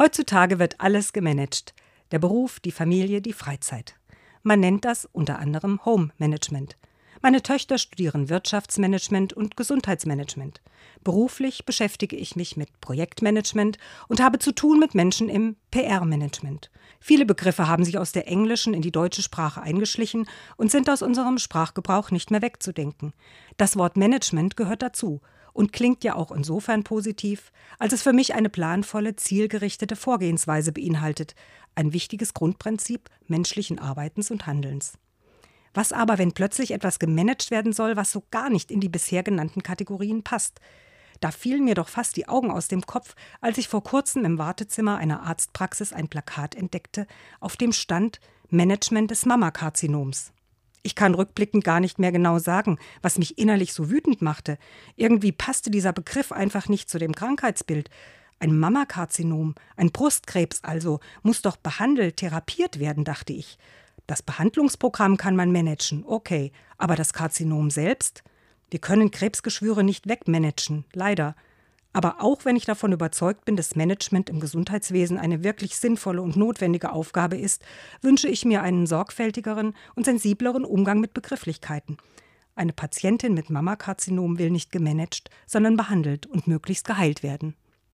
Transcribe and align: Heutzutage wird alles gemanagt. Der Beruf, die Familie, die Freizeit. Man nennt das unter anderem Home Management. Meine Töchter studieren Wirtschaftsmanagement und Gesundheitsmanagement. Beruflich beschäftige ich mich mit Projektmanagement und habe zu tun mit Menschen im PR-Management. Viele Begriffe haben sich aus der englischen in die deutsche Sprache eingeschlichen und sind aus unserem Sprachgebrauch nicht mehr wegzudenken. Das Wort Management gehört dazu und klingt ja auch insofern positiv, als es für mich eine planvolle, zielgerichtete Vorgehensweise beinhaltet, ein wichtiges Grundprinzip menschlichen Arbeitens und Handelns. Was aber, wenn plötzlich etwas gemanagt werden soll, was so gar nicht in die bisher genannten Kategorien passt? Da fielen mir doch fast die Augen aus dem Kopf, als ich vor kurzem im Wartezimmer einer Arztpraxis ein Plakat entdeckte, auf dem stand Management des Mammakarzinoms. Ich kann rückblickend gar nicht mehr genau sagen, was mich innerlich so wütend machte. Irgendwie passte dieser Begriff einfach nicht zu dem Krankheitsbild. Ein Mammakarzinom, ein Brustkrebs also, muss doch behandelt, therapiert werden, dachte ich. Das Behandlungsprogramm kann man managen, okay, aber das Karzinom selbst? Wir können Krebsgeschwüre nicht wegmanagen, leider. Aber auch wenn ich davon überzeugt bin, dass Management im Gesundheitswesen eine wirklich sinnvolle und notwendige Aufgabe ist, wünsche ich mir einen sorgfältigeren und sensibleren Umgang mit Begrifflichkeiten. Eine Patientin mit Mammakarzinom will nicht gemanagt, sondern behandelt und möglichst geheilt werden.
Heutzutage 0.00 0.58
wird 0.58 0.80
alles 0.80 1.12
gemanagt. 1.12 1.74
Der 2.10 2.18
Beruf, 2.18 2.58
die 2.58 2.72
Familie, 2.72 3.20
die 3.20 3.34
Freizeit. 3.34 3.96
Man 4.42 4.58
nennt 4.58 4.86
das 4.86 5.06
unter 5.12 5.38
anderem 5.38 5.84
Home 5.84 6.08
Management. 6.16 6.78
Meine 7.20 7.42
Töchter 7.42 7.76
studieren 7.76 8.30
Wirtschaftsmanagement 8.30 9.34
und 9.34 9.58
Gesundheitsmanagement. 9.58 10.62
Beruflich 11.04 11.66
beschäftige 11.66 12.16
ich 12.16 12.34
mich 12.34 12.56
mit 12.56 12.80
Projektmanagement 12.80 13.76
und 14.08 14.22
habe 14.22 14.38
zu 14.38 14.52
tun 14.52 14.78
mit 14.78 14.94
Menschen 14.94 15.28
im 15.28 15.56
PR-Management. 15.70 16.70
Viele 16.98 17.26
Begriffe 17.26 17.68
haben 17.68 17.84
sich 17.84 17.98
aus 17.98 18.12
der 18.12 18.26
englischen 18.26 18.72
in 18.72 18.80
die 18.80 18.92
deutsche 18.92 19.22
Sprache 19.22 19.60
eingeschlichen 19.60 20.26
und 20.56 20.70
sind 20.70 20.88
aus 20.88 21.02
unserem 21.02 21.36
Sprachgebrauch 21.36 22.10
nicht 22.10 22.30
mehr 22.30 22.40
wegzudenken. 22.40 23.12
Das 23.58 23.76
Wort 23.76 23.98
Management 23.98 24.56
gehört 24.56 24.80
dazu 24.80 25.20
und 25.52 25.72
klingt 25.72 26.04
ja 26.04 26.14
auch 26.14 26.30
insofern 26.30 26.84
positiv, 26.84 27.52
als 27.78 27.92
es 27.92 28.02
für 28.02 28.12
mich 28.12 28.34
eine 28.34 28.48
planvolle, 28.48 29.16
zielgerichtete 29.16 29.96
Vorgehensweise 29.96 30.72
beinhaltet, 30.72 31.34
ein 31.74 31.92
wichtiges 31.92 32.34
Grundprinzip 32.34 33.08
menschlichen 33.26 33.78
Arbeitens 33.78 34.30
und 34.30 34.46
Handelns. 34.46 34.94
Was 35.72 35.92
aber, 35.92 36.18
wenn 36.18 36.32
plötzlich 36.32 36.72
etwas 36.72 36.98
gemanagt 36.98 37.50
werden 37.50 37.72
soll, 37.72 37.96
was 37.96 38.10
so 38.10 38.24
gar 38.30 38.50
nicht 38.50 38.70
in 38.70 38.80
die 38.80 38.88
bisher 38.88 39.22
genannten 39.22 39.62
Kategorien 39.62 40.22
passt? 40.22 40.60
Da 41.20 41.30
fielen 41.30 41.64
mir 41.64 41.74
doch 41.74 41.88
fast 41.88 42.16
die 42.16 42.28
Augen 42.28 42.50
aus 42.50 42.68
dem 42.68 42.86
Kopf, 42.86 43.14
als 43.40 43.58
ich 43.58 43.68
vor 43.68 43.84
kurzem 43.84 44.24
im 44.24 44.38
Wartezimmer 44.38 44.96
einer 44.96 45.22
Arztpraxis 45.22 45.92
ein 45.92 46.08
Plakat 46.08 46.54
entdeckte, 46.54 47.06
auf 47.40 47.56
dem 47.56 47.72
stand 47.72 48.20
Management 48.48 49.10
des 49.10 49.26
Mammakarzinoms. 49.26 50.32
Ich 50.82 50.94
kann 50.94 51.14
rückblickend 51.14 51.62
gar 51.62 51.80
nicht 51.80 51.98
mehr 51.98 52.12
genau 52.12 52.38
sagen, 52.38 52.78
was 53.02 53.18
mich 53.18 53.38
innerlich 53.38 53.74
so 53.74 53.90
wütend 53.90 54.22
machte. 54.22 54.56
Irgendwie 54.96 55.32
passte 55.32 55.70
dieser 55.70 55.92
Begriff 55.92 56.32
einfach 56.32 56.68
nicht 56.68 56.88
zu 56.88 56.98
dem 56.98 57.14
Krankheitsbild. 57.14 57.90
Ein 58.38 58.58
Mammakarzinom, 58.58 59.54
ein 59.76 59.92
Brustkrebs 59.92 60.64
also, 60.64 61.00
muss 61.22 61.42
doch 61.42 61.56
behandelt, 61.56 62.16
therapiert 62.16 62.78
werden, 62.78 63.04
dachte 63.04 63.34
ich. 63.34 63.58
Das 64.06 64.22
Behandlungsprogramm 64.22 65.18
kann 65.18 65.36
man 65.36 65.52
managen, 65.52 66.04
okay, 66.06 66.52
aber 66.78 66.96
das 66.96 67.12
Karzinom 67.12 67.70
selbst? 67.70 68.24
Wir 68.70 68.80
können 68.80 69.10
Krebsgeschwüre 69.10 69.84
nicht 69.84 70.08
wegmanagen, 70.08 70.84
leider. 70.94 71.36
Aber 71.92 72.22
auch 72.22 72.44
wenn 72.44 72.56
ich 72.56 72.66
davon 72.66 72.92
überzeugt 72.92 73.44
bin, 73.44 73.56
dass 73.56 73.74
Management 73.74 74.30
im 74.30 74.38
Gesundheitswesen 74.38 75.18
eine 75.18 75.42
wirklich 75.42 75.76
sinnvolle 75.76 76.22
und 76.22 76.36
notwendige 76.36 76.92
Aufgabe 76.92 77.36
ist, 77.36 77.62
wünsche 78.00 78.28
ich 78.28 78.44
mir 78.44 78.62
einen 78.62 78.86
sorgfältigeren 78.86 79.74
und 79.96 80.04
sensibleren 80.04 80.64
Umgang 80.64 81.00
mit 81.00 81.14
Begrifflichkeiten. 81.14 81.96
Eine 82.54 82.72
Patientin 82.72 83.34
mit 83.34 83.50
Mammakarzinom 83.50 84.38
will 84.38 84.50
nicht 84.50 84.70
gemanagt, 84.70 85.30
sondern 85.46 85.76
behandelt 85.76 86.26
und 86.26 86.46
möglichst 86.46 86.86
geheilt 86.86 87.22
werden. 87.22 87.56